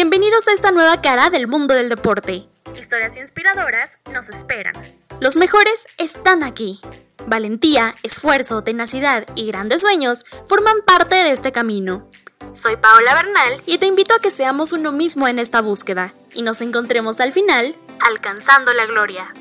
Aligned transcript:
Bienvenidos 0.00 0.46
a 0.46 0.52
esta 0.52 0.70
nueva 0.70 1.00
cara 1.00 1.28
del 1.28 1.48
mundo 1.48 1.74
del 1.74 1.88
deporte. 1.88 2.46
Historias 2.72 3.16
inspiradoras 3.16 3.98
nos 4.12 4.28
esperan. 4.28 4.72
Los 5.18 5.34
mejores 5.34 5.88
están 5.98 6.44
aquí. 6.44 6.80
Valentía, 7.26 7.96
esfuerzo, 8.04 8.62
tenacidad 8.62 9.26
y 9.34 9.48
grandes 9.48 9.82
sueños 9.82 10.24
forman 10.46 10.82
parte 10.86 11.16
de 11.16 11.32
este 11.32 11.50
camino. 11.50 12.08
Soy 12.54 12.76
Paola 12.76 13.12
Bernal 13.12 13.60
y 13.66 13.78
te 13.78 13.86
invito 13.86 14.14
a 14.14 14.20
que 14.20 14.30
seamos 14.30 14.72
uno 14.72 14.92
mismo 14.92 15.26
en 15.26 15.40
esta 15.40 15.62
búsqueda 15.62 16.14
y 16.32 16.42
nos 16.42 16.60
encontremos 16.60 17.18
al 17.18 17.32
final 17.32 17.74
alcanzando 17.98 18.72
la 18.74 18.86
gloria. 18.86 19.34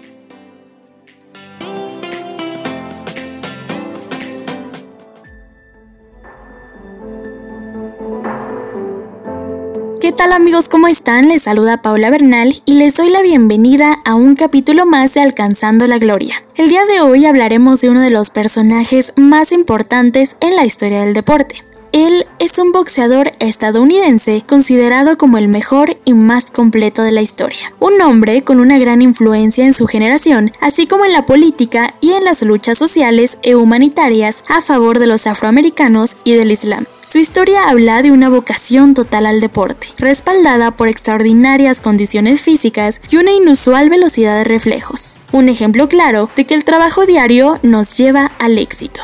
Tal 10.18 10.34
amigos? 10.34 10.68
¿Cómo 10.68 10.88
están? 10.88 11.28
Les 11.28 11.44
saluda 11.44 11.84
Paula 11.84 12.10
Bernal 12.10 12.52
y 12.66 12.74
les 12.74 12.96
doy 12.96 13.12
la 13.12 13.22
bienvenida 13.22 13.98
a 14.04 14.16
un 14.16 14.34
capítulo 14.34 14.88
más 14.88 15.14
de 15.14 15.22
Alcanzando 15.22 15.86
la 15.86 16.00
Gloria. 16.00 16.44
El 16.56 16.70
día 16.70 16.84
de 16.86 17.02
hoy 17.02 17.28
hablaremos 17.28 17.82
de 17.82 17.92
uno 17.92 18.02
de 18.02 18.10
los 18.10 18.32
personajes 18.32 19.14
más 19.16 19.52
importantes 19.52 20.36
en 20.40 20.56
la 20.56 20.66
historia 20.66 21.02
del 21.02 21.14
deporte. 21.14 21.64
Él 21.92 22.26
es 22.40 22.58
un 22.58 22.72
boxeador 22.72 23.32
estadounidense 23.40 24.44
considerado 24.48 25.18
como 25.18 25.38
el 25.38 25.48
mejor 25.48 25.98
y 26.06 26.14
más 26.14 26.52
completo 26.52 27.02
de 27.02 27.12
la 27.12 27.22
historia. 27.22 27.74
Un 27.80 28.02
hombre 28.02 28.44
con 28.44 28.60
una 28.60 28.78
gran 28.78 29.02
influencia 29.02 29.66
en 29.66 29.74
su 29.74 29.88
generación, 29.88 30.52
así 30.60 30.88
como 30.88 31.06
en 31.06 31.14
la 31.14 31.26
política 31.26 31.96
y 32.02 32.14
en 32.14 32.24
las 32.24 32.42
luchas 32.44 32.78
sociales 32.78 33.38
e 33.42 33.56
humanitarias 33.56 34.44
a 34.50 34.62
favor 34.62 35.00
de 35.00 35.08
los 35.08 35.26
afroamericanos 35.28 36.18
y 36.24 36.36
del 36.36 36.52
Islam. 36.52 36.86
Su 37.06 37.18
historia 37.20 37.70
habla 37.70 38.02
de 38.02 38.12
una 38.12 38.30
vocación 38.30 38.94
total 38.94 39.26
al 39.26 39.40
deporte, 39.40 39.88
respaldada 39.98 40.76
por 40.76 40.90
extraordinarias 40.90 41.80
condiciones 41.80 42.42
físicas 42.42 43.02
y 43.10 43.18
una 43.18 43.32
inusual 43.32 43.90
velocidad 43.90 44.38
de 44.38 44.44
reflejos. 44.44 45.18
Un 45.32 45.48
ejemplo 45.48 45.88
claro 45.88 46.30
de 46.36 46.46
que 46.46 46.54
el 46.54 46.66
trabajo 46.66 47.06
diario 47.06 47.60
nos 47.64 47.98
lleva 47.98 48.32
al 48.40 48.58
éxito. 48.58 49.02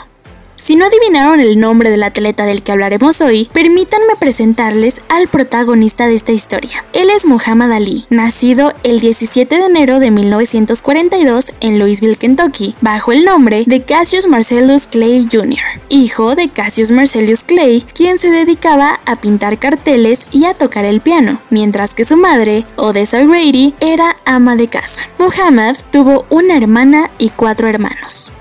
Si 0.63 0.77
no 0.77 0.85
adivinaron 0.85 1.41
el 1.41 1.59
nombre 1.59 1.89
del 1.89 2.03
atleta 2.03 2.45
del 2.45 2.63
que 2.63 2.71
hablaremos 2.71 3.19
hoy, 3.19 3.49
permítanme 3.51 4.15
presentarles 4.17 4.95
al 5.09 5.27
protagonista 5.27 6.07
de 6.07 6.15
esta 6.15 6.31
historia. 6.31 6.85
Él 6.93 7.09
es 7.09 7.25
Muhammad 7.25 7.73
Ali, 7.73 8.05
nacido 8.09 8.71
el 8.83 9.01
17 9.01 9.57
de 9.57 9.65
enero 9.65 9.99
de 9.99 10.09
1942 10.09 11.51
en 11.59 11.79
Louisville, 11.79 12.15
Kentucky, 12.15 12.75
bajo 12.79 13.11
el 13.11 13.25
nombre 13.25 13.65
de 13.67 13.81
Cassius 13.81 14.25
Marcellus 14.25 14.87
Clay 14.87 15.27
Jr., 15.29 15.81
hijo 15.89 16.33
de 16.33 16.47
Cassius 16.47 16.91
Marcellus 16.91 17.43
Clay, 17.43 17.81
quien 17.81 18.17
se 18.17 18.29
dedicaba 18.29 19.01
a 19.05 19.17
pintar 19.17 19.59
carteles 19.59 20.21
y 20.31 20.45
a 20.45 20.53
tocar 20.53 20.85
el 20.85 21.01
piano, 21.01 21.41
mientras 21.49 21.93
que 21.93 22.05
su 22.05 22.15
madre, 22.15 22.63
Odessa 22.77 23.21
Grady, 23.21 23.75
era 23.81 24.15
ama 24.23 24.55
de 24.55 24.69
casa. 24.69 25.01
Muhammad 25.19 25.75
tuvo 25.91 26.25
una 26.29 26.55
hermana 26.55 27.11
y 27.17 27.31
cuatro 27.31 27.67
hermanos. 27.67 28.31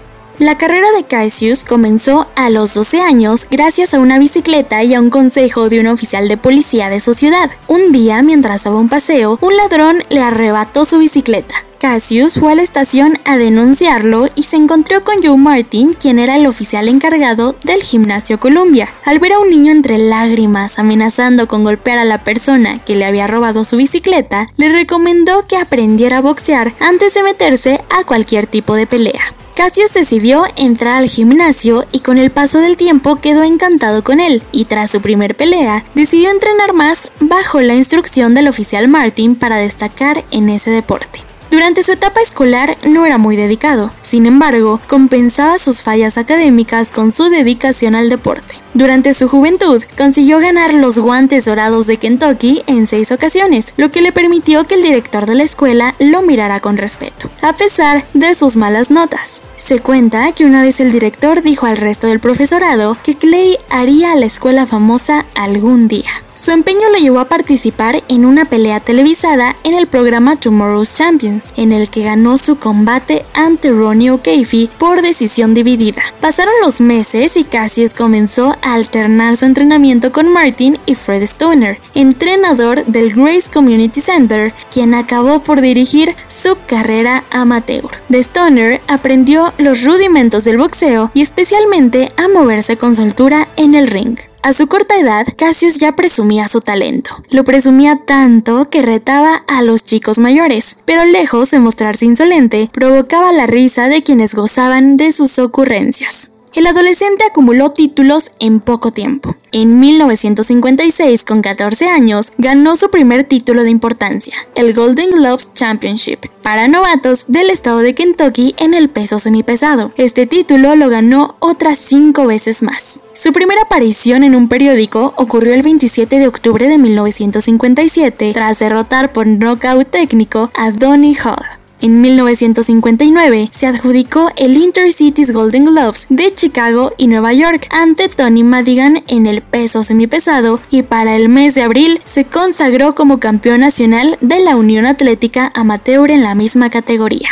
La 0.42 0.58
carrera 0.58 0.90
de 0.90 1.04
Cassius 1.04 1.62
comenzó 1.62 2.26
a 2.34 2.50
los 2.50 2.74
12 2.74 3.00
años 3.00 3.46
gracias 3.48 3.94
a 3.94 4.00
una 4.00 4.18
bicicleta 4.18 4.82
y 4.82 4.92
a 4.92 4.98
un 4.98 5.08
consejo 5.08 5.68
de 5.68 5.78
un 5.78 5.86
oficial 5.86 6.28
de 6.28 6.36
policía 6.36 6.88
de 6.88 6.98
su 6.98 7.14
ciudad. 7.14 7.48
Un 7.68 7.92
día, 7.92 8.24
mientras 8.24 8.64
daba 8.64 8.80
un 8.80 8.88
paseo, 8.88 9.38
un 9.40 9.56
ladrón 9.56 9.98
le 10.10 10.20
arrebató 10.20 10.84
su 10.84 10.98
bicicleta. 10.98 11.54
Cassius 11.78 12.40
fue 12.40 12.50
a 12.50 12.54
la 12.56 12.62
estación 12.62 13.20
a 13.24 13.36
denunciarlo 13.36 14.26
y 14.34 14.42
se 14.42 14.56
encontró 14.56 15.04
con 15.04 15.22
Joe 15.22 15.36
Martin, 15.36 15.92
quien 15.92 16.18
era 16.18 16.34
el 16.34 16.46
oficial 16.46 16.88
encargado 16.88 17.54
del 17.62 17.80
gimnasio 17.80 18.40
Columbia. 18.40 18.92
Al 19.04 19.20
ver 19.20 19.34
a 19.34 19.38
un 19.38 19.48
niño 19.48 19.70
entre 19.70 19.98
lágrimas 19.98 20.80
amenazando 20.80 21.46
con 21.46 21.62
golpear 21.62 21.98
a 21.98 22.04
la 22.04 22.24
persona 22.24 22.80
que 22.80 22.96
le 22.96 23.04
había 23.04 23.28
robado 23.28 23.64
su 23.64 23.76
bicicleta, 23.76 24.48
le 24.56 24.70
recomendó 24.70 25.46
que 25.46 25.56
aprendiera 25.56 26.18
a 26.18 26.22
boxear 26.22 26.74
antes 26.80 27.14
de 27.14 27.22
meterse 27.22 27.80
a 27.90 28.02
cualquier 28.02 28.48
tipo 28.48 28.74
de 28.74 28.88
pelea. 28.88 29.22
Cassius 29.56 29.92
decidió 29.92 30.44
entrar 30.56 30.96
al 30.96 31.08
gimnasio 31.08 31.84
y 31.92 32.00
con 32.00 32.16
el 32.16 32.30
paso 32.30 32.58
del 32.58 32.78
tiempo 32.78 33.16
quedó 33.16 33.42
encantado 33.42 34.02
con 34.02 34.18
él, 34.18 34.42
y 34.50 34.64
tras 34.64 34.90
su 34.90 35.02
primer 35.02 35.36
pelea, 35.36 35.84
decidió 35.94 36.30
entrenar 36.30 36.72
más 36.72 37.10
bajo 37.20 37.60
la 37.60 37.74
instrucción 37.74 38.32
del 38.34 38.48
oficial 38.48 38.88
Martin 38.88 39.36
para 39.36 39.56
destacar 39.56 40.24
en 40.30 40.48
ese 40.48 40.70
deporte. 40.70 41.31
Durante 41.52 41.82
su 41.82 41.92
etapa 41.92 42.22
escolar 42.22 42.78
no 42.88 43.04
era 43.04 43.18
muy 43.18 43.36
dedicado, 43.36 43.92
sin 44.00 44.24
embargo, 44.24 44.80
compensaba 44.86 45.58
sus 45.58 45.82
fallas 45.82 46.16
académicas 46.16 46.90
con 46.90 47.12
su 47.12 47.28
dedicación 47.28 47.94
al 47.94 48.08
deporte. 48.08 48.54
Durante 48.72 49.12
su 49.12 49.28
juventud, 49.28 49.84
consiguió 49.98 50.38
ganar 50.38 50.72
los 50.72 50.98
guantes 50.98 51.44
dorados 51.44 51.86
de 51.86 51.98
Kentucky 51.98 52.62
en 52.66 52.86
seis 52.86 53.12
ocasiones, 53.12 53.74
lo 53.76 53.90
que 53.90 54.00
le 54.00 54.12
permitió 54.12 54.66
que 54.66 54.76
el 54.76 54.82
director 54.82 55.26
de 55.26 55.34
la 55.34 55.42
escuela 55.42 55.94
lo 55.98 56.22
mirara 56.22 56.58
con 56.58 56.78
respeto, 56.78 57.28
a 57.42 57.54
pesar 57.54 58.02
de 58.14 58.34
sus 58.34 58.56
malas 58.56 58.90
notas. 58.90 59.42
Se 59.56 59.78
cuenta 59.78 60.32
que 60.32 60.46
una 60.46 60.62
vez 60.62 60.80
el 60.80 60.90
director 60.90 61.42
dijo 61.42 61.66
al 61.66 61.76
resto 61.76 62.06
del 62.06 62.18
profesorado 62.18 62.96
que 63.04 63.14
Clay 63.14 63.58
haría 63.68 64.12
a 64.12 64.16
la 64.16 64.24
escuela 64.24 64.64
famosa 64.64 65.26
algún 65.34 65.86
día. 65.86 66.12
Su 66.42 66.50
empeño 66.50 66.90
lo 66.90 66.98
llevó 66.98 67.20
a 67.20 67.28
participar 67.28 68.02
en 68.08 68.24
una 68.24 68.46
pelea 68.46 68.80
televisada 68.80 69.54
en 69.62 69.74
el 69.74 69.86
programa 69.86 70.34
Tomorrow's 70.34 70.92
Champions, 70.92 71.52
en 71.56 71.70
el 71.70 71.88
que 71.88 72.02
ganó 72.02 72.36
su 72.36 72.56
combate 72.56 73.24
ante 73.32 73.70
Ronnie 73.70 74.10
O'Keefe 74.10 74.68
por 74.76 75.02
decisión 75.02 75.54
dividida. 75.54 76.02
Pasaron 76.20 76.52
los 76.60 76.80
meses 76.80 77.36
y 77.36 77.44
Cassius 77.44 77.94
comenzó 77.94 78.56
a 78.60 78.74
alternar 78.74 79.36
su 79.36 79.44
entrenamiento 79.44 80.10
con 80.10 80.32
Martin 80.32 80.78
y 80.84 80.96
Fred 80.96 81.22
Stoner, 81.22 81.78
entrenador 81.94 82.84
del 82.86 83.14
Grace 83.14 83.48
Community 83.48 84.00
Center, 84.00 84.52
quien 84.72 84.94
acabó 84.94 85.44
por 85.44 85.60
dirigir 85.60 86.16
su 86.26 86.56
carrera 86.66 87.22
amateur. 87.30 87.88
De 88.08 88.18
Stoner 88.18 88.80
aprendió 88.88 89.52
los 89.58 89.84
rudimentos 89.84 90.42
del 90.42 90.58
boxeo 90.58 91.12
y 91.14 91.22
especialmente 91.22 92.10
a 92.16 92.26
moverse 92.26 92.76
con 92.76 92.96
soltura 92.96 93.46
en 93.56 93.76
el 93.76 93.86
ring. 93.86 94.18
A 94.44 94.52
su 94.52 94.66
corta 94.66 94.98
edad, 94.98 95.24
Cassius 95.38 95.78
ya 95.78 95.94
presumía 95.94 96.48
su 96.48 96.60
talento. 96.60 97.22
Lo 97.30 97.44
presumía 97.44 98.00
tanto 98.04 98.68
que 98.70 98.82
retaba 98.82 99.36
a 99.46 99.62
los 99.62 99.84
chicos 99.84 100.18
mayores, 100.18 100.76
pero 100.84 101.04
lejos 101.04 101.52
de 101.52 101.60
mostrarse 101.60 102.06
insolente, 102.06 102.68
provocaba 102.72 103.30
la 103.30 103.46
risa 103.46 103.88
de 103.88 104.02
quienes 104.02 104.34
gozaban 104.34 104.96
de 104.96 105.12
sus 105.12 105.38
ocurrencias. 105.38 106.31
El 106.54 106.66
adolescente 106.66 107.24
acumuló 107.24 107.70
títulos 107.70 108.32
en 108.38 108.60
poco 108.60 108.90
tiempo. 108.90 109.34
En 109.52 109.80
1956, 109.80 111.24
con 111.24 111.40
14 111.40 111.88
años, 111.88 112.30
ganó 112.36 112.76
su 112.76 112.90
primer 112.90 113.24
título 113.24 113.62
de 113.62 113.70
importancia, 113.70 114.34
el 114.54 114.74
Golden 114.74 115.12
Gloves 115.12 115.54
Championship, 115.54 116.26
para 116.42 116.68
novatos 116.68 117.24
del 117.28 117.48
estado 117.48 117.78
de 117.78 117.94
Kentucky 117.94 118.54
en 118.58 118.74
el 118.74 118.90
peso 118.90 119.18
semipesado. 119.18 119.92
Este 119.96 120.26
título 120.26 120.76
lo 120.76 120.90
ganó 120.90 121.36
otras 121.38 121.78
cinco 121.78 122.26
veces 122.26 122.62
más. 122.62 123.00
Su 123.14 123.32
primera 123.32 123.62
aparición 123.62 124.22
en 124.22 124.34
un 124.34 124.48
periódico 124.48 125.14
ocurrió 125.16 125.54
el 125.54 125.62
27 125.62 126.18
de 126.18 126.28
octubre 126.28 126.68
de 126.68 126.76
1957 126.76 128.32
tras 128.34 128.58
derrotar 128.58 129.12
por 129.12 129.26
nocaut 129.26 129.88
técnico 129.90 130.50
a 130.54 130.70
Donny 130.70 131.16
Hall. 131.24 131.61
En 131.82 132.00
1959 132.00 133.48
se 133.50 133.66
adjudicó 133.66 134.30
el 134.36 134.56
Intercities 134.56 135.32
Golden 135.32 135.64
Gloves 135.64 136.06
de 136.10 136.32
Chicago 136.32 136.92
y 136.96 137.08
Nueva 137.08 137.32
York 137.32 137.66
ante 137.70 138.08
Tony 138.08 138.44
Madigan 138.44 139.02
en 139.08 139.26
el 139.26 139.40
peso 139.42 139.82
semipesado 139.82 140.60
y 140.70 140.82
para 140.82 141.16
el 141.16 141.28
mes 141.28 141.56
de 141.56 141.62
abril 141.62 142.00
se 142.04 142.24
consagró 142.24 142.94
como 142.94 143.18
campeón 143.18 143.62
nacional 143.62 144.16
de 144.20 144.38
la 144.38 144.54
Unión 144.54 144.86
Atlética 144.86 145.50
Amateur 145.56 146.12
en 146.12 146.22
la 146.22 146.36
misma 146.36 146.70
categoría. 146.70 147.30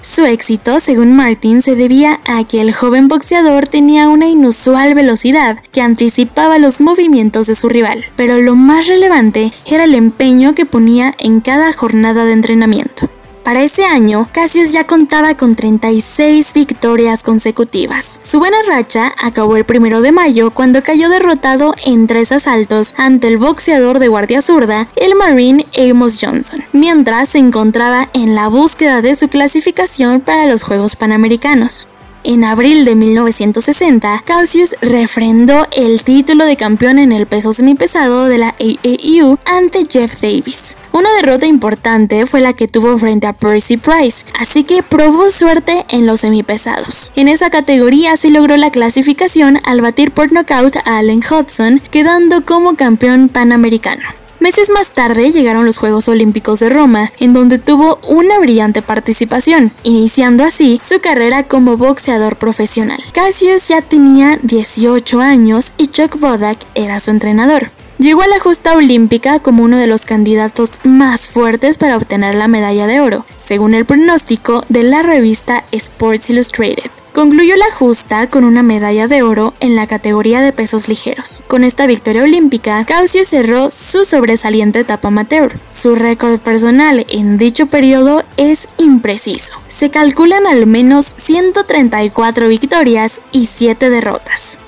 Su 0.00 0.24
éxito, 0.26 0.78
según 0.78 1.16
Martin, 1.16 1.60
se 1.60 1.74
debía 1.74 2.20
a 2.24 2.44
que 2.44 2.60
el 2.60 2.72
joven 2.72 3.08
boxeador 3.08 3.66
tenía 3.66 4.06
una 4.06 4.28
inusual 4.28 4.94
velocidad 4.94 5.58
que 5.72 5.80
anticipaba 5.80 6.58
los 6.58 6.80
movimientos 6.80 7.48
de 7.48 7.56
su 7.56 7.68
rival, 7.68 8.04
pero 8.14 8.38
lo 8.38 8.54
más 8.54 8.86
relevante 8.86 9.52
era 9.66 9.82
el 9.82 9.96
empeño 9.96 10.54
que 10.54 10.66
ponía 10.66 11.16
en 11.18 11.40
cada 11.40 11.72
jornada 11.72 12.24
de 12.24 12.32
entrenamiento. 12.32 13.10
Para 13.48 13.62
ese 13.62 13.86
año, 13.86 14.28
Cassius 14.30 14.72
ya 14.72 14.86
contaba 14.86 15.34
con 15.38 15.56
36 15.56 16.52
victorias 16.52 17.22
consecutivas. 17.22 18.20
Su 18.22 18.40
buena 18.40 18.58
racha 18.68 19.14
acabó 19.16 19.56
el 19.56 19.64
primero 19.64 20.02
de 20.02 20.12
mayo 20.12 20.50
cuando 20.50 20.82
cayó 20.82 21.08
derrotado 21.08 21.72
en 21.82 22.06
tres 22.06 22.30
asaltos 22.30 22.92
ante 22.98 23.26
el 23.26 23.38
boxeador 23.38 24.00
de 24.00 24.08
guardia 24.08 24.42
zurda, 24.42 24.90
el 24.96 25.14
Marine 25.14 25.64
Amos 25.78 26.18
Johnson, 26.20 26.62
mientras 26.74 27.30
se 27.30 27.38
encontraba 27.38 28.10
en 28.12 28.34
la 28.34 28.48
búsqueda 28.48 29.00
de 29.00 29.16
su 29.16 29.28
clasificación 29.28 30.20
para 30.20 30.44
los 30.44 30.62
Juegos 30.62 30.94
Panamericanos. 30.94 31.88
En 32.24 32.44
abril 32.44 32.84
de 32.84 32.96
1960, 32.96 34.24
Cassius 34.26 34.76
refrendó 34.82 35.64
el 35.72 36.04
título 36.04 36.44
de 36.44 36.58
campeón 36.58 36.98
en 36.98 37.12
el 37.12 37.26
peso 37.26 37.54
semipesado 37.54 38.26
de 38.26 38.36
la 38.36 38.54
AAU 38.60 39.38
ante 39.46 39.86
Jeff 39.88 40.20
Davis. 40.20 40.76
Una 40.98 41.12
derrota 41.12 41.46
importante 41.46 42.26
fue 42.26 42.40
la 42.40 42.54
que 42.54 42.66
tuvo 42.66 42.98
frente 42.98 43.28
a 43.28 43.32
Percy 43.32 43.76
Price, 43.76 44.24
así 44.36 44.64
que 44.64 44.82
probó 44.82 45.30
suerte 45.30 45.84
en 45.90 46.06
los 46.06 46.18
semipesados. 46.18 47.12
En 47.14 47.28
esa 47.28 47.50
categoría 47.50 48.16
sí 48.16 48.30
logró 48.30 48.56
la 48.56 48.72
clasificación 48.72 49.60
al 49.62 49.80
batir 49.80 50.10
por 50.10 50.32
nocaut 50.32 50.74
a 50.74 50.98
Allen 50.98 51.20
Hudson, 51.20 51.80
quedando 51.92 52.44
como 52.44 52.74
campeón 52.74 53.28
panamericano. 53.28 54.02
Meses 54.40 54.70
más 54.70 54.90
tarde 54.90 55.30
llegaron 55.30 55.64
los 55.64 55.78
Juegos 55.78 56.08
Olímpicos 56.08 56.58
de 56.58 56.68
Roma, 56.68 57.12
en 57.20 57.32
donde 57.32 57.58
tuvo 57.58 58.00
una 58.08 58.40
brillante 58.40 58.82
participación, 58.82 59.70
iniciando 59.84 60.42
así 60.42 60.80
su 60.82 61.00
carrera 61.00 61.44
como 61.44 61.76
boxeador 61.76 62.38
profesional. 62.38 62.98
Cassius 63.14 63.68
ya 63.68 63.82
tenía 63.82 64.40
18 64.42 65.20
años 65.20 65.74
y 65.76 65.86
Chuck 65.86 66.18
Bodak 66.18 66.58
era 66.74 66.98
su 66.98 67.12
entrenador. 67.12 67.70
Llegó 67.98 68.22
a 68.22 68.28
la 68.28 68.38
justa 68.38 68.76
olímpica 68.76 69.40
como 69.40 69.64
uno 69.64 69.76
de 69.76 69.88
los 69.88 70.02
candidatos 70.02 70.70
más 70.84 71.26
fuertes 71.26 71.78
para 71.78 71.96
obtener 71.96 72.36
la 72.36 72.46
medalla 72.46 72.86
de 72.86 73.00
oro, 73.00 73.26
según 73.36 73.74
el 73.74 73.86
pronóstico 73.86 74.64
de 74.68 74.84
la 74.84 75.02
revista 75.02 75.64
Sports 75.72 76.30
Illustrated. 76.30 76.92
Concluyó 77.12 77.56
la 77.56 77.72
justa 77.72 78.30
con 78.30 78.44
una 78.44 78.62
medalla 78.62 79.08
de 79.08 79.24
oro 79.24 79.52
en 79.58 79.74
la 79.74 79.88
categoría 79.88 80.42
de 80.42 80.52
pesos 80.52 80.88
ligeros. 80.88 81.42
Con 81.48 81.64
esta 81.64 81.88
victoria 81.88 82.22
olímpica, 82.22 82.84
Causio 82.84 83.24
cerró 83.24 83.72
su 83.72 84.04
sobresaliente 84.04 84.78
etapa 84.78 85.08
amateur. 85.08 85.58
Su 85.68 85.96
récord 85.96 86.38
personal 86.38 87.04
en 87.08 87.36
dicho 87.36 87.66
periodo 87.66 88.22
es 88.36 88.68
impreciso. 88.78 89.60
Se 89.66 89.90
calculan 89.90 90.46
al 90.46 90.68
menos 90.68 91.14
134 91.18 92.46
victorias 92.46 93.20
y 93.32 93.46
7 93.46 93.90
derrotas. 93.90 94.60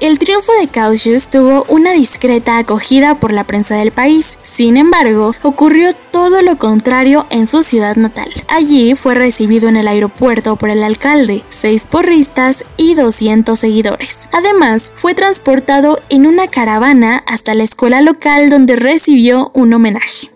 El 0.00 0.18
triunfo 0.18 0.50
de 0.58 0.68
Cautious 0.68 1.28
tuvo 1.28 1.66
una 1.68 1.92
discreta 1.92 2.56
acogida 2.56 3.20
por 3.20 3.34
la 3.34 3.44
prensa 3.44 3.76
del 3.76 3.90
país. 3.90 4.38
Sin 4.42 4.78
embargo, 4.78 5.34
ocurrió 5.42 5.92
todo 6.10 6.40
lo 6.40 6.56
contrario 6.56 7.26
en 7.28 7.46
su 7.46 7.62
ciudad 7.62 7.96
natal. 7.96 8.32
Allí 8.48 8.94
fue 8.94 9.14
recibido 9.14 9.68
en 9.68 9.76
el 9.76 9.86
aeropuerto 9.86 10.56
por 10.56 10.70
el 10.70 10.82
alcalde, 10.84 11.44
seis 11.50 11.84
porristas 11.84 12.64
y 12.78 12.94
200 12.94 13.58
seguidores. 13.58 14.26
Además, 14.32 14.90
fue 14.94 15.14
transportado 15.14 16.00
en 16.08 16.26
una 16.26 16.48
caravana 16.48 17.22
hasta 17.26 17.54
la 17.54 17.64
escuela 17.64 18.00
local 18.00 18.48
donde 18.48 18.76
recibió 18.76 19.50
un 19.52 19.74
homenaje. 19.74 20.30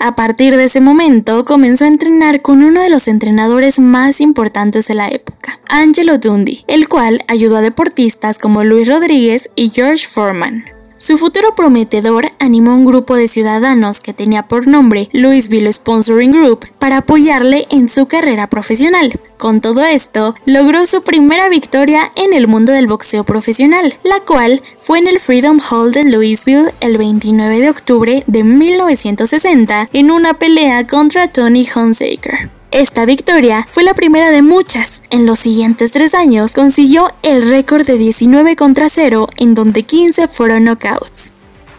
A 0.00 0.14
partir 0.14 0.56
de 0.56 0.64
ese 0.64 0.80
momento 0.80 1.44
comenzó 1.44 1.84
a 1.84 1.88
entrenar 1.88 2.40
con 2.40 2.62
uno 2.62 2.80
de 2.80 2.88
los 2.88 3.08
entrenadores 3.08 3.80
más 3.80 4.20
importantes 4.20 4.86
de 4.86 4.94
la 4.94 5.08
época, 5.08 5.58
Angelo 5.68 6.18
Dundee, 6.18 6.64
el 6.68 6.88
cual 6.88 7.24
ayudó 7.26 7.56
a 7.56 7.62
deportistas 7.62 8.38
como 8.38 8.62
Luis 8.62 8.86
Rodríguez 8.88 9.50
y 9.56 9.70
George 9.70 10.06
Foreman. 10.06 10.77
Su 10.98 11.16
futuro 11.16 11.54
prometedor 11.54 12.26
animó 12.40 12.72
a 12.72 12.74
un 12.74 12.84
grupo 12.84 13.14
de 13.14 13.28
ciudadanos 13.28 14.00
que 14.00 14.12
tenía 14.12 14.48
por 14.48 14.66
nombre 14.66 15.08
Louisville 15.12 15.72
Sponsoring 15.72 16.32
Group 16.32 16.66
para 16.80 16.98
apoyarle 16.98 17.66
en 17.70 17.88
su 17.88 18.06
carrera 18.06 18.48
profesional. 18.48 19.20
Con 19.36 19.60
todo 19.60 19.84
esto, 19.84 20.34
logró 20.44 20.84
su 20.86 21.02
primera 21.02 21.48
victoria 21.48 22.10
en 22.16 22.34
el 22.34 22.48
mundo 22.48 22.72
del 22.72 22.88
boxeo 22.88 23.22
profesional, 23.22 23.94
la 24.02 24.20
cual 24.26 24.60
fue 24.76 24.98
en 24.98 25.06
el 25.06 25.20
Freedom 25.20 25.60
Hall 25.70 25.92
de 25.92 26.02
Louisville 26.02 26.72
el 26.80 26.98
29 26.98 27.60
de 27.60 27.70
octubre 27.70 28.24
de 28.26 28.42
1960 28.42 29.90
en 29.92 30.10
una 30.10 30.34
pelea 30.34 30.84
contra 30.88 31.28
Tony 31.28 31.64
Hunsaker. 31.74 32.57
Esta 32.70 33.06
victoria 33.06 33.64
fue 33.66 33.82
la 33.82 33.94
primera 33.94 34.30
de 34.30 34.42
muchas. 34.42 35.02
En 35.08 35.24
los 35.24 35.38
siguientes 35.38 35.92
tres 35.92 36.14
años 36.14 36.52
consiguió 36.52 37.10
el 37.22 37.48
récord 37.48 37.86
de 37.86 37.96
19 37.96 38.56
contra 38.56 38.90
0 38.90 39.26
en 39.38 39.54
donde 39.54 39.84
15 39.84 40.28
fueron 40.28 40.64
knockouts. 40.64 41.32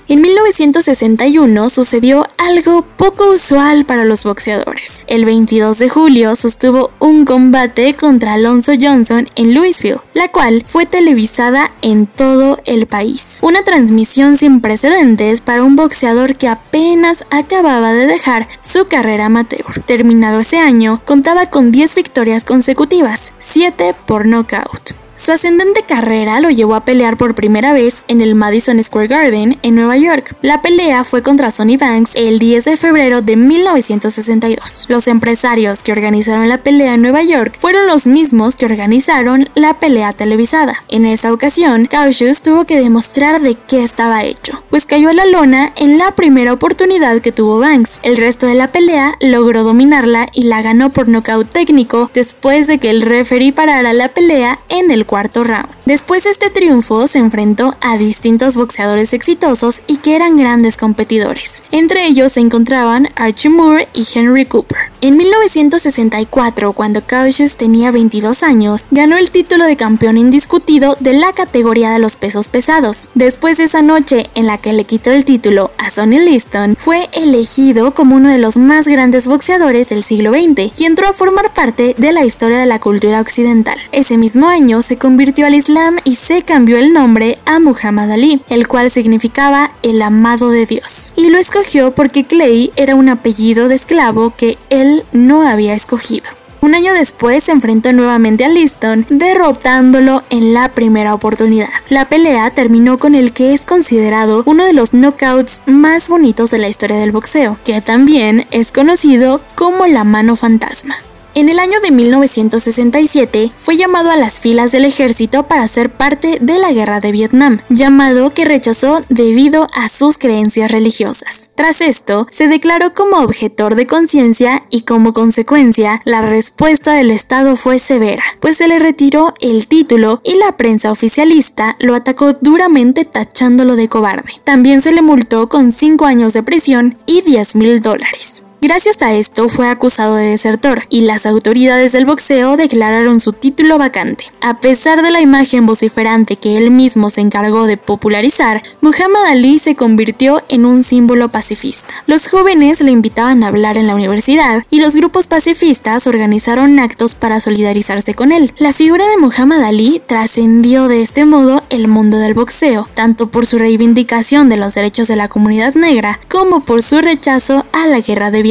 En 0.09 0.21
1961 0.21 1.69
sucedió 1.69 2.25
algo 2.39 2.81
poco 2.97 3.29
usual 3.29 3.85
para 3.85 4.05
los 4.05 4.23
boxeadores. 4.23 5.03
El 5.05 5.23
22 5.23 5.77
de 5.77 5.87
julio 5.87 6.35
sostuvo 6.35 6.89
un 6.97 7.25
combate 7.25 7.93
contra 7.93 8.33
Alonso 8.33 8.71
Johnson 8.81 9.29
en 9.35 9.53
Louisville, 9.53 9.99
la 10.15 10.31
cual 10.31 10.63
fue 10.65 10.87
televisada 10.87 11.71
en 11.83 12.07
todo 12.07 12.57
el 12.65 12.87
país. 12.87 13.37
Una 13.43 13.61
transmisión 13.61 14.39
sin 14.39 14.61
precedentes 14.61 15.41
para 15.41 15.63
un 15.63 15.75
boxeador 15.75 16.37
que 16.37 16.47
apenas 16.47 17.23
acababa 17.29 17.93
de 17.93 18.07
dejar 18.07 18.47
su 18.61 18.87
carrera 18.87 19.27
amateur. 19.27 19.83
Terminado 19.85 20.39
ese 20.39 20.57
año, 20.57 21.03
contaba 21.05 21.45
con 21.51 21.71
10 21.71 21.93
victorias 21.93 22.45
consecutivas, 22.45 23.33
7 23.37 23.93
por 24.07 24.25
knockout. 24.25 24.95
Su 25.19 25.33
ascendente 25.33 25.83
carrera 25.83 26.39
lo 26.39 26.49
llevó 26.49 26.75
a 26.75 26.85
pelear 26.85 27.17
por 27.17 27.35
primera 27.35 27.73
vez 27.73 28.03
en 28.07 28.21
el 28.21 28.35
Madison 28.35 28.81
Square 28.81 29.09
Garden 29.09 29.59
en 29.63 29.75
Nueva 29.75 29.97
York. 29.97 30.33
La 30.41 30.61
pelea 30.61 31.03
fue 31.03 31.21
contra 31.21 31.51
Sonny 31.51 31.75
Banks 31.75 32.13
el 32.15 32.39
10 32.39 32.63
de 32.63 32.77
febrero 32.77 33.21
de 33.21 33.35
1962. 33.35 34.85
Los 34.87 35.09
empresarios 35.09 35.83
que 35.83 35.91
organizaron 35.91 36.47
la 36.47 36.63
pelea 36.63 36.93
en 36.93 37.01
Nueva 37.01 37.21
York 37.21 37.53
fueron 37.59 37.85
los 37.85 38.07
mismos 38.07 38.55
que 38.55 38.63
organizaron 38.63 39.49
la 39.55 39.77
pelea 39.77 40.13
televisada. 40.13 40.85
En 40.87 41.05
esa 41.05 41.33
ocasión, 41.33 41.87
Cautious 41.87 42.41
tuvo 42.41 42.63
que 42.63 42.79
demostrar 42.79 43.41
de 43.41 43.55
qué 43.55 43.83
estaba 43.83 44.23
hecho, 44.23 44.63
pues 44.69 44.85
cayó 44.85 45.09
a 45.09 45.13
la 45.13 45.25
lona 45.25 45.73
en 45.75 45.97
la 45.97 46.15
primera 46.15 46.53
oportunidad 46.53 47.19
que 47.19 47.33
tuvo 47.33 47.59
Banks. 47.59 47.99
El 48.03 48.15
resto 48.15 48.45
de 48.45 48.55
la 48.55 48.71
pelea 48.71 49.15
logró 49.19 49.65
dominarla 49.65 50.29
y 50.31 50.43
la 50.43 50.61
ganó 50.61 50.91
por 50.93 51.09
nocaut 51.09 51.49
técnico 51.49 52.09
después 52.13 52.67
de 52.67 52.77
que 52.77 52.89
el 52.89 53.01
referee 53.01 53.51
parara 53.51 53.91
la 53.91 54.07
pelea 54.07 54.59
en 54.69 54.91
el 54.91 55.08
cuarto 55.09 55.43
round. 55.43 55.69
Después 55.87 56.23
de 56.23 56.29
este 56.29 56.51
triunfo 56.51 57.07
se 57.07 57.17
enfrentó 57.17 57.75
a 57.81 57.97
distintos 57.97 58.55
boxeadores 58.55 59.11
exitosos 59.13 59.81
y 59.87 59.97
que 59.97 60.15
eran 60.15 60.37
grandes 60.37 60.77
competidores. 60.77 61.63
Entre 61.71 62.05
ellos 62.05 62.33
se 62.33 62.41
encontraban 62.41 63.07
Archie 63.15 63.49
Moore 63.49 63.89
y 63.93 64.05
Henry 64.13 64.45
Cooper. 64.45 64.88
En 65.01 65.15
1964, 65.15 66.73
cuando 66.73 67.01
Cautious 67.05 67.55
tenía 67.55 67.89
22 67.89 68.43
años, 68.43 68.85
ganó 68.91 69.15
el 69.15 69.31
título 69.31 69.63
de 69.63 69.77
campeón 69.77 70.17
indiscutido 70.17 70.97
de 70.99 71.13
la 71.13 71.31
categoría 71.31 71.91
de 71.91 71.99
los 71.99 72.17
pesos 72.17 72.49
pesados. 72.49 73.07
Después 73.15 73.55
de 73.57 73.63
esa 73.63 73.81
noche 73.81 74.29
en 74.35 74.45
la 74.45 74.57
que 74.57 74.73
le 74.73 74.83
quitó 74.83 75.11
el 75.11 75.23
título 75.23 75.71
a 75.77 75.89
Sonny 75.89 76.19
Liston, 76.19 76.75
fue 76.75 77.07
elegido 77.13 77.93
como 77.93 78.17
uno 78.17 78.27
de 78.29 78.39
los 78.39 78.57
más 78.57 78.89
grandes 78.89 79.25
boxeadores 79.25 79.87
del 79.87 80.03
siglo 80.03 80.31
XX 80.31 80.77
y 80.77 80.83
entró 80.83 81.07
a 81.07 81.13
formar 81.13 81.53
parte 81.53 81.95
de 81.97 82.11
la 82.11 82.25
historia 82.25 82.57
de 82.57 82.65
la 82.65 82.81
cultura 82.81 83.21
occidental. 83.21 83.79
Ese 83.93 84.17
mismo 84.17 84.49
año 84.49 84.81
se 84.81 84.97
convirtió 84.97 85.45
al 85.45 85.55
Islam 85.55 85.95
y 86.03 86.17
se 86.17 86.41
cambió 86.41 86.77
el 86.77 86.91
nombre 86.91 87.37
a 87.45 87.59
Muhammad 87.59 88.11
Ali, 88.11 88.41
el 88.49 88.67
cual 88.67 88.91
significaba 88.91 89.71
el 89.81 90.01
amado 90.01 90.49
de 90.49 90.65
Dios. 90.65 91.13
Y 91.15 91.29
lo 91.29 91.37
escogió 91.37 91.95
porque 91.95 92.25
Clay 92.25 92.73
era 92.75 92.95
un 92.95 93.07
apellido 93.07 93.69
de 93.69 93.75
esclavo 93.75 94.33
que 94.35 94.57
él 94.69 94.88
no 95.11 95.47
había 95.47 95.73
escogido. 95.73 96.29
Un 96.61 96.75
año 96.75 96.93
después 96.93 97.45
se 97.45 97.53
enfrentó 97.53 97.93
nuevamente 97.93 98.43
a 98.43 98.49
Liston, 98.49 99.05
derrotándolo 99.09 100.23
en 100.29 100.53
la 100.53 100.73
primera 100.73 101.13
oportunidad. 101.13 101.69
La 101.87 102.09
pelea 102.09 102.51
terminó 102.51 102.97
con 102.97 103.15
el 103.15 103.31
que 103.31 103.53
es 103.53 103.65
considerado 103.65 104.43
uno 104.45 104.65
de 104.65 104.73
los 104.73 104.91
knockouts 104.91 105.61
más 105.67 106.09
bonitos 106.09 106.51
de 106.51 106.59
la 106.59 106.67
historia 106.67 106.97
del 106.97 107.13
boxeo, 107.13 107.57
que 107.63 107.79
también 107.79 108.45
es 108.51 108.73
conocido 108.73 109.41
como 109.55 109.87
la 109.87 110.03
mano 110.03 110.35
fantasma. 110.35 110.97
En 111.39 111.47
el 111.47 111.57
año 111.57 111.79
de 111.79 111.91
1967 111.91 113.53
fue 113.55 113.77
llamado 113.77 114.11
a 114.11 114.17
las 114.17 114.41
filas 114.41 114.73
del 114.73 114.83
ejército 114.83 115.47
para 115.47 115.69
ser 115.69 115.89
parte 115.89 116.37
de 116.41 116.59
la 116.59 116.73
guerra 116.73 116.99
de 116.99 117.13
Vietnam, 117.13 117.59
llamado 117.69 118.31
que 118.31 118.43
rechazó 118.43 118.99
debido 119.07 119.65
a 119.73 119.87
sus 119.87 120.17
creencias 120.17 120.69
religiosas. 120.69 121.49
Tras 121.55 121.79
esto, 121.79 122.27
se 122.29 122.49
declaró 122.49 122.93
como 122.93 123.19
objetor 123.19 123.75
de 123.75 123.87
conciencia 123.87 124.65
y 124.69 124.81
como 124.81 125.13
consecuencia, 125.13 126.01
la 126.03 126.21
respuesta 126.21 126.91
del 126.91 127.09
Estado 127.09 127.55
fue 127.55 127.79
severa, 127.79 128.23
pues 128.41 128.57
se 128.57 128.67
le 128.67 128.77
retiró 128.77 129.33
el 129.39 129.67
título 129.67 130.19
y 130.25 130.35
la 130.35 130.57
prensa 130.57 130.91
oficialista 130.91 131.77
lo 131.79 131.95
atacó 131.95 132.33
duramente 132.33 133.05
tachándolo 133.05 133.77
de 133.77 133.87
cobarde. 133.87 134.33
También 134.43 134.81
se 134.81 134.91
le 134.91 135.01
multó 135.01 135.47
con 135.47 135.71
5 135.71 136.05
años 136.05 136.33
de 136.33 136.43
prisión 136.43 136.97
y 137.05 137.21
10 137.21 137.55
mil 137.55 137.79
dólares. 137.79 138.38
Gracias 138.61 139.01
a 139.01 139.13
esto 139.13 139.47
fue 139.47 139.69
acusado 139.69 140.15
de 140.15 140.31
desertor 140.31 140.83
y 140.89 141.01
las 141.01 141.25
autoridades 141.25 141.93
del 141.93 142.05
boxeo 142.05 142.57
declararon 142.57 143.21
su 143.21 143.31
título 143.31 143.77
vacante. 143.77 144.25
A 144.41 144.59
pesar 144.59 145.01
de 145.01 145.11
la 145.11 145.21
imagen 145.21 145.65
vociferante 145.65 146.35
que 146.35 146.57
él 146.57 146.69
mismo 146.69 147.09
se 147.09 147.21
encargó 147.21 147.67
de 147.67 147.77
popularizar, 147.77 148.61
Muhammad 148.81 149.27
Ali 149.27 149.59
se 149.59 149.77
convirtió 149.77 150.43
en 150.49 150.65
un 150.65 150.83
símbolo 150.83 151.29
pacifista. 151.29 151.87
Los 152.05 152.27
jóvenes 152.27 152.81
le 152.81 152.91
invitaban 152.91 153.43
a 153.43 153.47
hablar 153.47 153.77
en 153.77 153.87
la 153.87 153.95
universidad 153.95 154.65
y 154.69 154.81
los 154.81 154.93
grupos 154.93 155.27
pacifistas 155.27 156.05
organizaron 156.05 156.79
actos 156.79 157.15
para 157.15 157.39
solidarizarse 157.39 158.13
con 158.13 158.33
él. 158.33 158.53
La 158.57 158.73
figura 158.73 159.07
de 159.07 159.19
Muhammad 159.19 159.63
Ali 159.63 160.01
trascendió 160.05 160.89
de 160.89 161.01
este 161.01 161.23
modo 161.23 161.63
el 161.69 161.87
mundo 161.87 162.17
del 162.17 162.33
boxeo, 162.33 162.89
tanto 162.93 163.31
por 163.31 163.45
su 163.45 163.57
reivindicación 163.57 164.49
de 164.49 164.57
los 164.57 164.75
derechos 164.75 165.07
de 165.07 165.15
la 165.15 165.29
comunidad 165.29 165.75
negra 165.75 166.19
como 166.27 166.59
por 166.65 166.81
su 166.81 166.99
rechazo 166.99 167.65
a 167.71 167.87
la 167.87 168.01
guerra 168.01 168.31
de 168.31 168.41
Vietnam. 168.41 168.48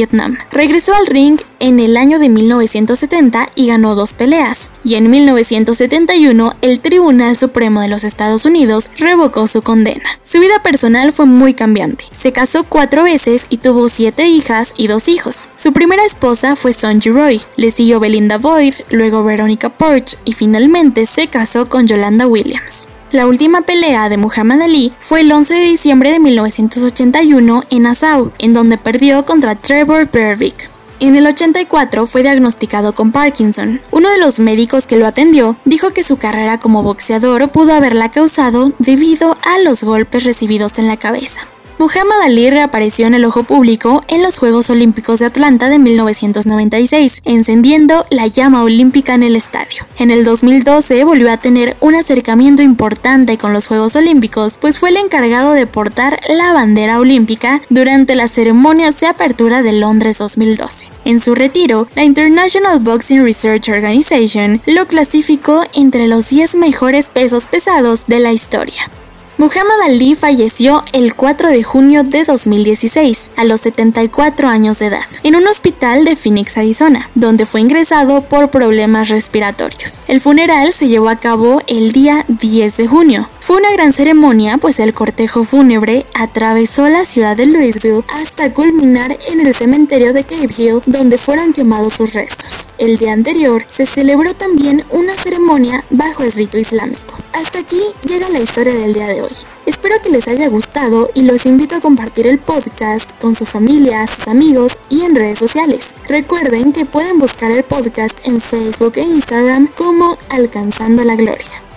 Regresó 0.51 0.93
al 0.95 1.07
ring 1.07 1.39
en 1.59 1.79
el 1.79 1.97
año 1.97 2.19
de 2.19 2.29
1970 2.29 3.49
y 3.55 3.67
ganó 3.67 3.95
dos 3.95 4.13
peleas, 4.13 4.71
y 4.83 4.95
en 4.95 5.09
1971 5.09 6.53
el 6.61 6.79
Tribunal 6.79 7.35
Supremo 7.35 7.81
de 7.81 7.89
los 7.89 8.03
Estados 8.03 8.45
Unidos 8.45 8.91
revocó 8.97 9.47
su 9.47 9.61
condena. 9.61 10.19
Su 10.23 10.39
vida 10.39 10.61
personal 10.63 11.11
fue 11.11 11.25
muy 11.25 11.53
cambiante. 11.53 12.05
Se 12.11 12.31
casó 12.31 12.65
cuatro 12.69 13.03
veces 13.03 13.45
y 13.49 13.57
tuvo 13.57 13.89
siete 13.89 14.27
hijas 14.27 14.73
y 14.77 14.87
dos 14.87 15.07
hijos. 15.07 15.49
Su 15.55 15.73
primera 15.73 16.05
esposa 16.05 16.55
fue 16.55 16.73
Sonji 16.73 17.09
Roy, 17.09 17.41
le 17.57 17.71
siguió 17.71 17.99
Belinda 17.99 18.37
Boyd, 18.37 18.75
luego 18.89 19.23
Veronica 19.23 19.69
Porch 19.77 20.17
y 20.25 20.33
finalmente 20.33 21.05
se 21.05 21.27
casó 21.27 21.67
con 21.67 21.87
Yolanda 21.87 22.27
Williams. 22.27 22.88
La 23.11 23.25
última 23.25 23.63
pelea 23.63 24.07
de 24.07 24.17
Muhammad 24.17 24.61
Ali 24.61 24.93
fue 24.99 25.21
el 25.21 25.31
11 25.31 25.55
de 25.55 25.65
diciembre 25.65 26.11
de 26.11 26.19
1981 26.19 27.63
en 27.71 27.81
Nassau, 27.81 28.31
en 28.37 28.53
donde 28.53 28.77
perdió 28.77 29.25
contra 29.25 29.55
Trevor 29.55 30.07
Berbick. 30.11 30.69
En 30.99 31.15
el 31.15 31.25
84 31.25 32.05
fue 32.05 32.21
diagnosticado 32.21 32.93
con 32.93 33.11
Parkinson. 33.11 33.81
Uno 33.89 34.11
de 34.11 34.19
los 34.19 34.39
médicos 34.39 34.85
que 34.85 34.97
lo 34.97 35.07
atendió 35.07 35.57
dijo 35.65 35.91
que 35.91 36.03
su 36.03 36.17
carrera 36.17 36.59
como 36.59 36.83
boxeador 36.83 37.49
pudo 37.49 37.73
haberla 37.73 38.11
causado 38.11 38.73
debido 38.77 39.37
a 39.41 39.57
los 39.57 39.81
golpes 39.81 40.25
recibidos 40.25 40.77
en 40.77 40.87
la 40.87 40.97
cabeza. 40.97 41.47
Muhammad 41.79 42.19
Ali 42.25 42.49
reapareció 42.49 43.07
en 43.07 43.13
el 43.13 43.23
ojo 43.23 43.43
público 43.43 44.03
en 44.09 44.21
los 44.21 44.37
Juegos 44.37 44.69
Olímpicos 44.69 45.19
de 45.19 45.27
Atlanta 45.27 45.69
de 45.69 45.79
1996, 45.79 47.21
encendiendo 47.23 48.05
la 48.09 48.27
llama 48.27 48.63
olímpica 48.63 49.13
en 49.13 49.23
el 49.23 49.37
estadio. 49.37 49.85
En 49.97 50.11
el 50.11 50.25
2012 50.25 51.05
volvió 51.05 51.31
a 51.31 51.37
tener 51.37 51.77
un 51.79 51.95
acercamiento 51.95 52.61
importante 52.61 53.37
con 53.37 53.53
los 53.53 53.67
Juegos 53.67 53.95
Olímpicos, 53.95 54.57
pues 54.59 54.77
fue 54.77 54.89
el 54.89 54.97
encargado 54.97 55.53
de 55.53 55.67
portar 55.67 56.19
la 56.27 56.51
bandera 56.51 56.99
olímpica 56.99 57.61
durante 57.69 58.15
las 58.15 58.31
ceremonias 58.31 58.99
de 58.99 59.07
apertura 59.07 59.61
de 59.61 59.71
Londres 59.71 60.17
2012. 60.17 60.89
En 61.05 61.21
su 61.21 61.33
retiro, 61.33 61.87
la 61.95 62.03
International 62.03 62.81
Boxing 62.81 63.23
Research 63.23 63.69
Organization 63.69 64.61
lo 64.65 64.85
clasificó 64.85 65.63
entre 65.73 66.07
los 66.07 66.27
10 66.27 66.55
mejores 66.55 67.09
pesos 67.09 67.45
pesados 67.45 68.03
de 68.05 68.19
la 68.19 68.33
historia. 68.33 68.91
Muhammad 69.39 69.79
Ali 69.85 70.15
falleció 70.15 70.81
el 70.91 71.15
4 71.15 71.47
de 71.47 71.63
junio 71.63 72.03
de 72.03 72.25
2016, 72.25 73.31
a 73.37 73.45
los 73.45 73.61
74 73.61 74.49
años 74.49 74.79
de 74.79 74.87
edad, 74.87 75.05
en 75.23 75.37
un 75.37 75.47
hospital 75.47 76.03
de 76.03 76.17
Phoenix, 76.17 76.57
Arizona, 76.57 77.09
donde 77.15 77.45
fue 77.45 77.61
ingresado 77.61 78.27
por 78.27 78.51
problemas 78.51 79.07
respiratorios. 79.07 80.03
El 80.09 80.19
funeral 80.19 80.73
se 80.73 80.89
llevó 80.89 81.07
a 81.07 81.21
cabo 81.21 81.61
el 81.67 81.93
día 81.93 82.25
10 82.27 82.75
de 82.75 82.87
junio. 82.87 83.29
Fue 83.39 83.55
una 83.55 83.71
gran 83.71 83.93
ceremonia, 83.93 84.57
pues 84.57 84.77
el 84.81 84.93
cortejo 84.93 85.45
fúnebre 85.45 86.05
atravesó 86.15 86.89
la 86.89 87.05
ciudad 87.05 87.37
de 87.37 87.45
Louisville 87.45 88.03
hasta 88.13 88.53
culminar 88.53 89.17
en 89.25 89.39
el 89.39 89.55
cementerio 89.55 90.11
de 90.11 90.25
Cave 90.25 90.53
Hill, 90.57 90.81
donde 90.85 91.17
fueron 91.17 91.53
quemados 91.53 91.93
sus 91.93 92.13
restos. 92.13 92.68
El 92.79 92.97
día 92.97 93.11
anterior 93.11 93.65
se 93.67 93.85
celebró 93.85 94.33
también 94.33 94.85
una 94.89 95.17
ceremonia 95.17 95.83
bajo 95.89 96.23
el 96.23 96.33
rito 96.33 96.57
islámico. 96.57 97.17
Hasta 97.33 97.59
aquí 97.59 97.81
llega 98.07 98.29
la 98.29 98.39
historia 98.39 98.73
del 98.73 98.93
día 98.93 99.07
de 99.07 99.21
hoy. 99.21 99.33
Espero 99.65 99.95
que 100.01 100.09
les 100.09 100.29
haya 100.29 100.47
gustado 100.47 101.09
y 101.13 101.23
los 101.23 101.45
invito 101.45 101.75
a 101.75 101.81
compartir 101.81 102.25
el 102.25 102.39
podcast 102.39 103.11
con 103.19 103.35
su 103.35 103.45
familia, 103.45 104.07
sus 104.07 104.29
amigos 104.29 104.77
y 104.89 105.01
en 105.01 105.15
redes 105.15 105.39
sociales. 105.39 105.93
Recuerden 106.07 106.71
que 106.71 106.85
pueden 106.85 107.19
buscar 107.19 107.51
el 107.51 107.65
podcast 107.65 108.17
en 108.23 108.39
Facebook 108.39 108.93
e 108.95 109.01
Instagram 109.01 109.67
como 109.75 110.17
Alcanzando 110.29 111.03
la 111.03 111.17
Gloria. 111.17 111.68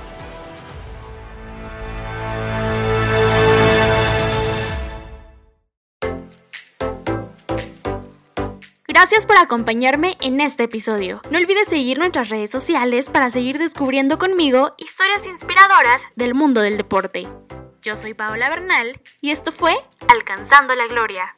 Gracias 8.92 9.24
por 9.24 9.38
acompañarme 9.38 10.18
en 10.20 10.38
este 10.42 10.64
episodio. 10.64 11.22
No 11.30 11.38
olvides 11.38 11.66
seguir 11.66 11.96
nuestras 11.96 12.28
redes 12.28 12.50
sociales 12.50 13.08
para 13.08 13.30
seguir 13.30 13.58
descubriendo 13.58 14.18
conmigo 14.18 14.74
historias 14.76 15.24
inspiradoras 15.24 16.02
del 16.14 16.34
mundo 16.34 16.60
del 16.60 16.76
deporte. 16.76 17.26
Yo 17.80 17.96
soy 17.96 18.12
Paola 18.12 18.50
Bernal 18.50 19.00
y 19.22 19.30
esto 19.30 19.50
fue 19.50 19.74
Alcanzando 20.08 20.74
la 20.74 20.88
Gloria. 20.88 21.34